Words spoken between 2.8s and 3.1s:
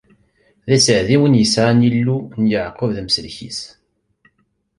d